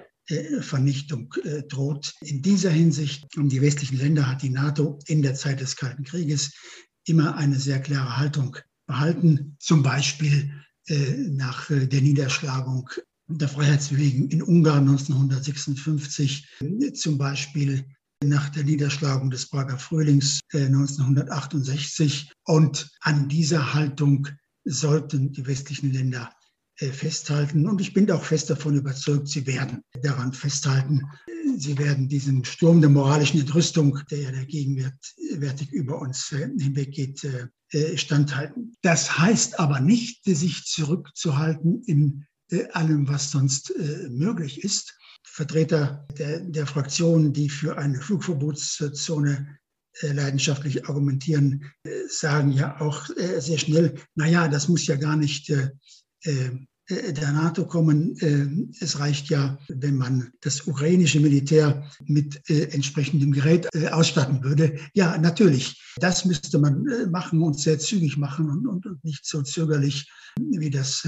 [0.59, 1.33] Vernichtung
[1.69, 2.15] droht.
[2.21, 6.03] In dieser Hinsicht, um die westlichen Länder hat die NATO in der Zeit des Kalten
[6.03, 6.51] Krieges
[7.05, 10.51] immer eine sehr klare Haltung behalten, zum Beispiel
[10.89, 12.89] nach der Niederschlagung
[13.27, 16.47] der Freiheitsbewegung in Ungarn 1956,
[16.93, 17.85] zum Beispiel
[18.23, 22.29] nach der Niederschlagung des Prager Frühlings 1968.
[22.29, 24.27] Äh, Und an dieser Haltung
[24.63, 26.31] sollten die westlichen Länder
[26.79, 27.67] äh, festhalten.
[27.67, 31.03] Und ich bin auch fest davon überzeugt, sie werden daran festhalten.
[31.57, 37.27] Sie werden diesem Sturm der moralischen Entrüstung, der ja der gegenwärtig über uns äh, hinweggeht,
[37.95, 38.73] standhalten.
[38.83, 42.25] Das heißt aber nicht, sich zurückzuhalten in
[42.71, 43.73] allem, was sonst
[44.11, 44.95] möglich ist.
[45.35, 49.57] Vertreter der, der Fraktionen, die für eine Flugverbotszone
[50.01, 51.71] leidenschaftlich argumentieren,
[52.07, 53.05] sagen ja auch
[53.39, 58.15] sehr schnell, naja, das muss ja gar nicht der NATO kommen.
[58.79, 64.79] Es reicht ja, wenn man das ukrainische Militär mit entsprechendem Gerät ausstatten würde.
[64.93, 70.69] Ja, natürlich, das müsste man machen und sehr zügig machen und nicht so zögerlich, wie
[70.69, 71.05] das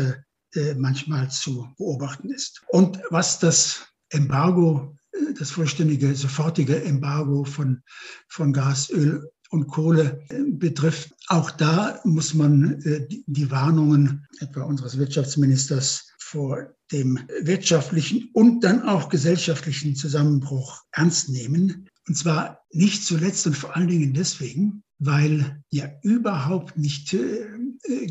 [0.76, 2.62] manchmal zu beobachten ist.
[2.68, 4.98] Und was das Embargo,
[5.38, 7.82] das vollständige, sofortige Embargo von,
[8.28, 11.14] von Gas, Öl und Kohle äh, betrifft.
[11.28, 18.84] Auch da muss man äh, die Warnungen etwa unseres Wirtschaftsministers vor dem wirtschaftlichen und dann
[18.84, 21.90] auch gesellschaftlichen Zusammenbruch ernst nehmen.
[22.08, 27.46] Und zwar nicht zuletzt und vor allen Dingen deswegen, weil ja überhaupt nicht äh,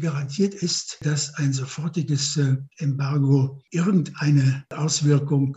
[0.01, 2.39] garantiert ist, dass ein sofortiges
[2.79, 5.57] Embargo irgendeine Auswirkung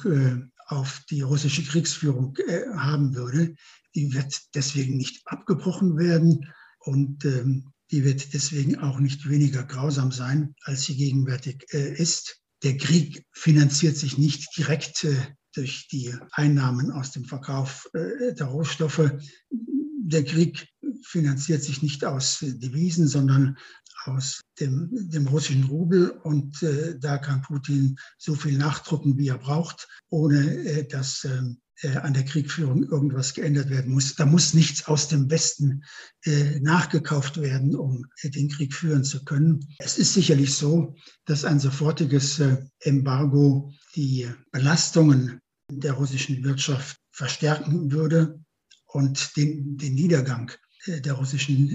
[0.68, 2.38] auf die russische Kriegsführung
[2.76, 3.56] haben würde.
[3.96, 6.46] Die wird deswegen nicht abgebrochen werden
[6.80, 12.42] und ähm, die wird deswegen auch nicht weniger grausam sein, als sie gegenwärtig äh, ist.
[12.64, 15.16] Der Krieg finanziert sich nicht direkt äh,
[15.56, 19.12] durch die Einnahmen aus dem Verkauf äh, der Rohstoffe.
[19.50, 20.68] Der Krieg
[21.04, 23.58] finanziert sich nicht aus Devisen, sondern
[24.06, 26.10] aus dem, dem russischen Rubel.
[26.10, 31.60] Und äh, da kann Putin so viel nachdrucken, wie er braucht, ohne äh, dass ähm,
[31.82, 34.16] äh, an der Kriegführung irgendwas geändert werden muss.
[34.16, 35.84] Da muss nichts aus dem Westen
[36.26, 39.66] äh, nachgekauft werden, um äh, den Krieg führen zu können.
[39.80, 45.40] Es ist sicherlich so, dass ein sofortiges äh, Embargo die Belastungen
[45.72, 48.44] der russischen Wirtschaft verstärken würde
[48.86, 50.52] und den, den Niedergang
[50.88, 51.70] der russischen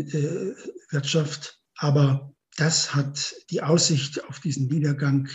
[0.90, 1.60] Wirtschaft.
[1.76, 5.28] Aber das hat die Aussicht auf diesen Niedergang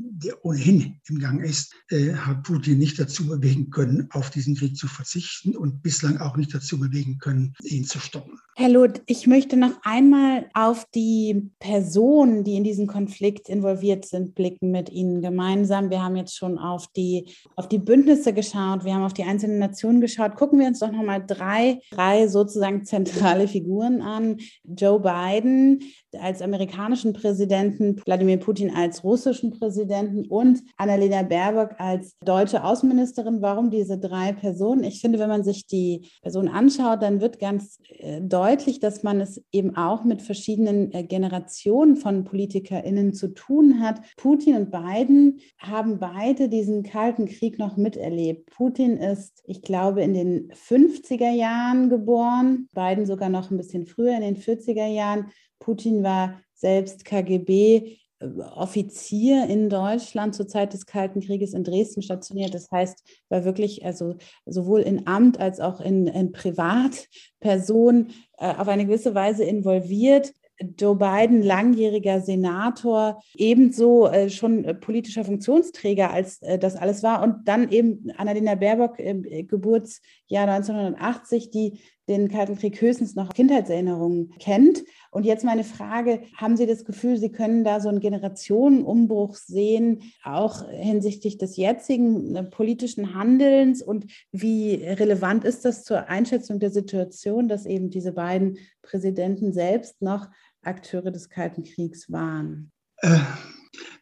[0.00, 4.76] der ohnehin im Gang ist, äh, hat Putin nicht dazu bewegen können, auf diesen Krieg
[4.76, 8.38] zu verzichten und bislang auch nicht dazu bewegen können, ihn zu stoppen.
[8.56, 14.34] Herr Loth, ich möchte noch einmal auf die Personen, die in diesen Konflikt involviert sind,
[14.34, 15.90] blicken mit Ihnen gemeinsam.
[15.90, 19.58] Wir haben jetzt schon auf die, auf die Bündnisse geschaut, wir haben auf die einzelnen
[19.58, 20.34] Nationen geschaut.
[20.34, 24.38] Gucken wir uns doch nochmal drei, drei sozusagen zentrale Figuren an.
[24.64, 25.80] Joe Biden
[26.18, 29.87] als amerikanischen Präsidenten, Wladimir Putin als russischen Präsidenten
[30.28, 33.42] und Annalena Baerbock als deutsche Außenministerin.
[33.42, 34.84] Warum diese drei Personen?
[34.84, 39.02] Ich finde, wenn man sich die Personen anschaut, dann wird ganz äh, deutlich, deutlich, dass
[39.02, 44.00] man es eben auch mit verschiedenen äh, Generationen von PolitikerInnen zu tun hat.
[44.16, 48.50] Putin und Biden haben beide diesen Kalten Krieg noch miterlebt.
[48.50, 54.14] Putin ist, ich glaube, in den 50er Jahren geboren, Biden sogar noch ein bisschen früher,
[54.16, 55.30] in den 40er Jahren.
[55.58, 62.52] Putin war selbst KGB Offizier in Deutschland zur Zeit des Kalten Krieges in Dresden stationiert.
[62.52, 68.66] Das heißt, war wirklich also sowohl in Amt als auch in, in Privatperson äh, auf
[68.68, 70.32] eine gewisse Weise involviert.
[70.76, 77.22] Joe Biden, langjähriger Senator, ebenso äh, schon politischer Funktionsträger, als äh, das alles war.
[77.22, 81.78] Und dann eben Annalena Baerbock, Geburtsjahr 1980, die
[82.08, 84.82] den Kalten Krieg höchstens noch Kindheitserinnerungen kennt.
[85.10, 90.02] Und jetzt meine Frage, haben Sie das Gefühl, Sie können da so einen Generationenumbruch sehen,
[90.24, 93.82] auch hinsichtlich des jetzigen äh, politischen Handelns?
[93.82, 100.02] Und wie relevant ist das zur Einschätzung der Situation, dass eben diese beiden Präsidenten selbst
[100.02, 100.28] noch
[100.62, 102.72] Akteure des Kalten Kriegs waren?
[102.98, 103.18] Äh,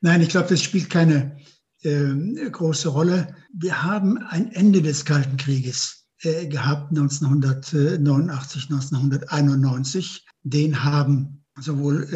[0.01, 1.37] nein, ich glaube, das spielt keine
[1.83, 3.35] äh, große Rolle.
[3.53, 10.26] Wir haben ein Ende des Kalten Krieges äh, gehabt 1989, 1991.
[10.42, 12.07] Den haben sowohl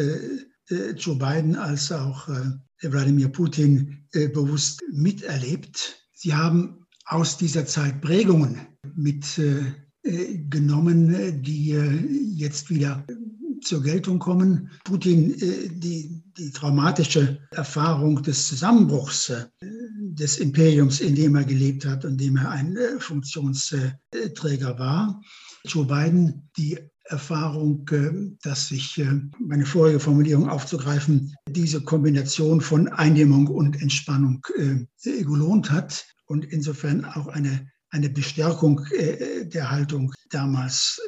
[0.69, 2.51] äh, äh, Joe Biden als auch äh,
[2.83, 3.97] Wladimir Putin
[4.33, 6.03] bewusst miterlebt.
[6.13, 8.59] Sie haben aus dieser Zeit Prägungen
[8.95, 11.75] mitgenommen, die
[12.35, 13.05] jetzt wieder
[13.61, 14.71] zur Geltung kommen.
[14.83, 19.31] Putin die, die traumatische Erfahrung des Zusammenbruchs
[20.15, 25.21] des Imperiums, in dem er gelebt hat und dem er ein äh, Funktionsträger war.
[25.65, 27.89] Joe Biden die Erfahrung,
[28.41, 29.03] dass sich,
[29.37, 34.41] meine vorige Formulierung aufzugreifen, diese Kombination von Eindämmung und Entspannung
[35.03, 41.01] gelohnt hat und insofern auch eine, eine Bestärkung der Haltung damals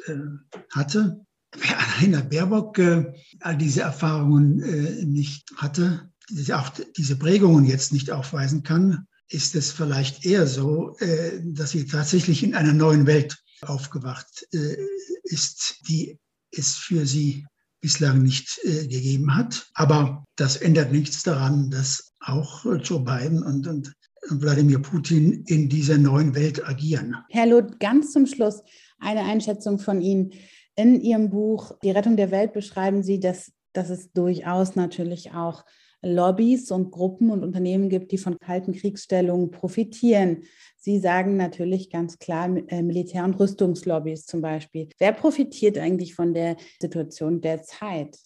[0.72, 1.24] hatte.
[1.56, 6.10] Wer Annalena Baerbock äh, all diese Erfahrungen äh, nicht hatte,
[6.52, 11.86] auch diese Prägungen jetzt nicht aufweisen kann, ist es vielleicht eher so, äh, dass sie
[11.86, 14.76] tatsächlich in einer neuen Welt aufgewacht äh,
[15.24, 16.18] ist, die
[16.50, 17.46] es für sie
[17.80, 19.70] bislang nicht äh, gegeben hat.
[19.74, 23.92] Aber das ändert nichts daran, dass auch Joe Biden und, und
[24.30, 27.16] Wladimir Putin in dieser neuen Welt agieren.
[27.28, 28.62] Herr Loth, ganz zum Schluss
[28.98, 30.32] eine Einschätzung von Ihnen.
[30.76, 35.64] In Ihrem Buch Die Rettung der Welt beschreiben Sie, dass, dass es durchaus natürlich auch
[36.04, 40.44] Lobbys und Gruppen und Unternehmen gibt, die von kalten Kriegsstellungen profitieren.
[40.76, 44.88] Sie sagen natürlich ganz klar äh, Militär- und Rüstungslobbys zum Beispiel.
[44.98, 48.18] Wer profitiert eigentlich von der Situation der Zeit?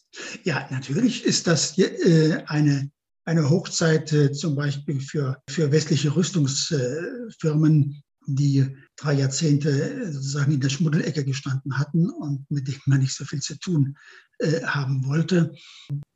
[0.45, 2.91] Ja, natürlich ist das äh, eine,
[3.25, 8.03] eine Hochzeit äh, zum Beispiel für, für westliche Rüstungsfirmen,
[8.35, 13.25] die drei Jahrzehnte sozusagen in der Schmuddelecke gestanden hatten und mit denen man nicht so
[13.25, 13.97] viel zu tun
[14.39, 15.55] äh, haben wollte.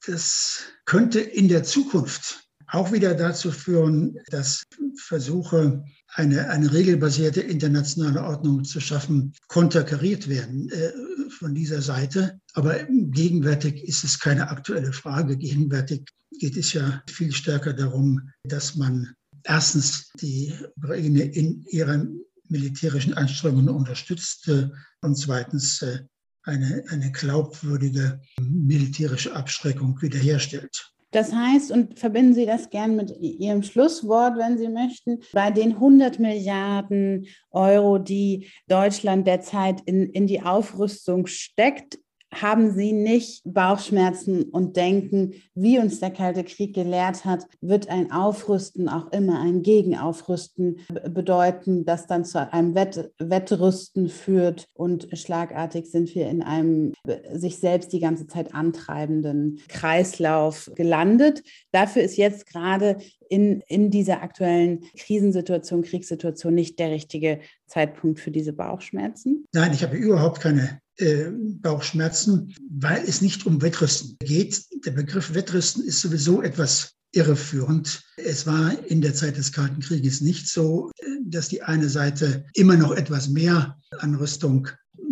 [0.06, 4.62] Das könnte in der Zukunft auch wieder dazu führen, dass
[4.96, 5.84] Versuche,
[6.14, 10.92] eine, eine regelbasierte internationale Ordnung zu schaffen, konterkariert werden äh,
[11.30, 12.38] von dieser Seite.
[12.54, 15.36] Aber gegenwärtig ist es keine aktuelle Frage.
[15.36, 16.08] Gegenwärtig
[16.38, 19.14] geht es ja viel stärker darum, dass man
[19.44, 24.68] erstens die Ukraine in ihren militärischen Anstrengungen unterstützt äh,
[25.00, 26.00] und zweitens äh,
[26.44, 30.92] eine, eine glaubwürdige militärische Abschreckung wiederherstellt.
[31.12, 35.74] Das heißt, und verbinden Sie das gern mit Ihrem Schlusswort, wenn Sie möchten, bei den
[35.74, 41.98] 100 Milliarden Euro, die Deutschland derzeit in, in die Aufrüstung steckt,
[42.32, 48.10] haben Sie nicht Bauchschmerzen und denken, wie uns der Kalte Krieg gelehrt hat, wird ein
[48.10, 50.80] Aufrüsten auch immer ein Gegenaufrüsten
[51.10, 56.92] bedeuten, das dann zu einem Wett Wettrüsten führt und schlagartig sind wir in einem
[57.32, 61.42] sich selbst die ganze Zeit antreibenden Kreislauf gelandet.
[61.72, 68.30] Dafür ist jetzt gerade in, in dieser aktuellen Krisensituation, Kriegssituation nicht der richtige Zeitpunkt für
[68.30, 69.46] diese Bauchschmerzen?
[69.54, 74.62] Nein, ich habe überhaupt keine äh, Bauchschmerzen, weil es nicht um Wettrüsten geht.
[74.84, 78.02] Der Begriff Wettrüsten ist sowieso etwas irreführend.
[78.16, 82.44] Es war in der Zeit des Kalten Krieges nicht so, äh, dass die eine Seite
[82.54, 84.68] immer noch etwas mehr an Rüstung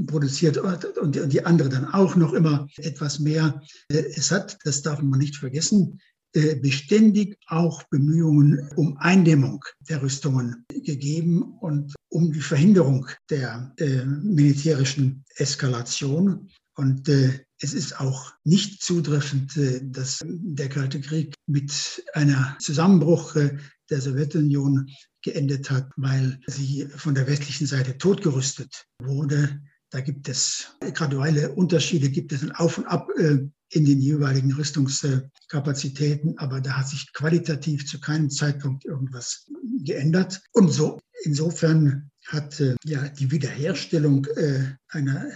[0.06, 3.60] produziert und die andere dann auch noch immer etwas mehr.
[3.88, 6.00] Äh, es hat, das darf man nicht vergessen,
[6.32, 15.24] beständig auch Bemühungen um Eindämmung der Rüstungen gegeben und um die Verhinderung der äh, militärischen
[15.36, 16.48] Eskalation.
[16.74, 23.36] Und äh, es ist auch nicht zutreffend, äh, dass der Kalte Krieg mit einer Zusammenbruch
[23.36, 23.56] äh,
[23.90, 24.88] der Sowjetunion
[25.22, 29.60] geendet hat, weil sie von der westlichen Seite totgerüstet wurde.
[29.90, 33.38] Da gibt es graduelle Unterschiede, gibt es ein Auf und Ab äh,
[33.70, 39.46] in den jeweiligen Rüstungskapazitäten, aber da hat sich qualitativ zu keinem Zeitpunkt irgendwas
[39.84, 40.40] geändert.
[40.52, 45.30] Und so insofern hat äh, ja die Wiederherstellung äh, einer äh,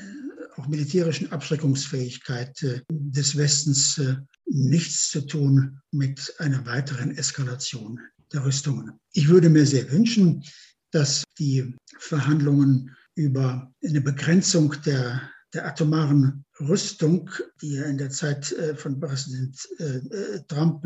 [0.56, 4.16] auch militärischen Abschreckungsfähigkeit äh, des Westens äh,
[4.46, 8.00] nichts zu tun mit einer weiteren Eskalation
[8.32, 8.92] der Rüstungen.
[9.12, 10.44] Ich würde mir sehr wünschen,
[10.90, 15.22] dass die Verhandlungen über eine Begrenzung der
[15.54, 17.30] der atomaren Rüstung,
[17.62, 20.84] die ja in der Zeit äh, von Präsident äh, äh, Trump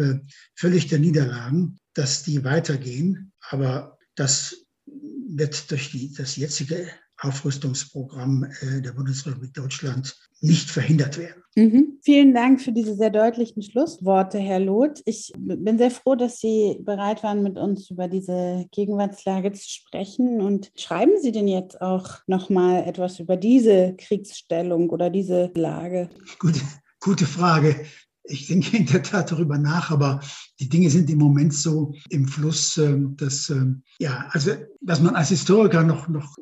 [0.54, 3.32] völlig der Niederlagen, dass die weitergehen.
[3.50, 4.56] Aber das
[4.86, 6.88] wird durch die, das jetzige
[7.20, 11.42] Aufrüstungsprogramm der Bundesrepublik Deutschland nicht verhindert werden.
[11.56, 11.98] Mhm.
[12.02, 15.02] Vielen Dank für diese sehr deutlichen Schlussworte, Herr Loth.
[15.04, 20.40] Ich bin sehr froh, dass Sie bereit waren, mit uns über diese Gegenwartslage zu sprechen.
[20.40, 26.08] Und schreiben Sie denn jetzt auch noch mal etwas über diese Kriegsstellung oder diese Lage?
[26.38, 26.60] Gute,
[27.00, 27.74] gute Frage.
[28.22, 30.20] Ich denke in der Tat darüber nach, aber
[30.60, 35.16] die Dinge sind im Moment so im Fluss, ähm, dass, ähm, ja, also, dass man
[35.16, 36.36] als Historiker noch, noch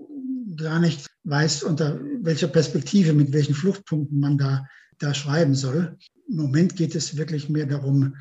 [0.57, 4.67] gar nicht weiß, unter welcher Perspektive, mit welchen Fluchtpunkten man da,
[4.99, 5.97] da schreiben soll.
[6.29, 8.17] Im Moment geht es wirklich mehr darum,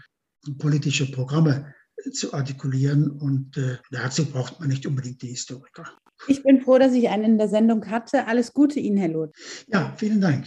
[0.57, 1.73] politische Programme
[2.11, 5.85] zu artikulieren und äh, dazu braucht man nicht unbedingt die Historiker.
[6.27, 8.27] Ich bin froh, dass ich einen in der Sendung hatte.
[8.27, 9.35] Alles Gute Ihnen, Herr Loth.
[9.67, 10.45] Ja, vielen Dank.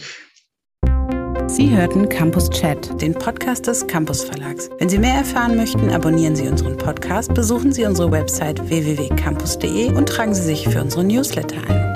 [1.49, 4.69] Sie hörten Campus Chat, den Podcast des Campus Verlags.
[4.77, 10.07] Wenn Sie mehr erfahren möchten, abonnieren Sie unseren Podcast, besuchen Sie unsere Website www.campus.de und
[10.07, 11.88] tragen Sie sich für unsere Newsletter ein.